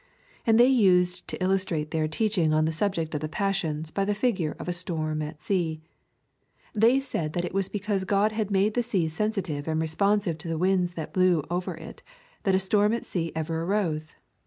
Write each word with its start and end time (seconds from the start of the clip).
And 0.47 0.59
they 0.59 0.65
used 0.65 1.27
to 1.27 1.37
illustrate 1.43 1.91
their 1.91 2.07
teaching 2.07 2.55
on 2.55 2.65
the 2.65 2.71
subject 2.71 3.13
of 3.13 3.21
the 3.21 3.29
passions 3.29 3.91
by 3.91 4.03
the 4.03 4.15
figure 4.15 4.55
of 4.57 4.67
a 4.67 4.73
storm 4.73 5.21
at 5.21 5.43
sea. 5.43 5.79
They 6.73 6.99
said 6.99 7.33
that 7.33 7.45
it 7.45 7.53
was 7.53 7.69
because 7.69 8.03
God 8.03 8.31
had 8.31 8.49
made 8.49 8.73
the 8.73 8.81
sea 8.81 9.07
sensitive 9.07 9.67
and 9.67 9.79
responsive 9.79 10.39
to 10.39 10.47
the 10.47 10.57
winds 10.57 10.93
that 10.93 11.13
blew 11.13 11.43
over 11.51 11.75
it 11.75 12.01
that 12.45 12.55
a 12.55 12.59
storm 12.59 12.93
at 12.93 13.05
sea 13.05 13.31
ever 13.35 13.61
arose. 13.61 14.15